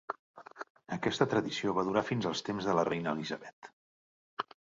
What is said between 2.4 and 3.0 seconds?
temps de la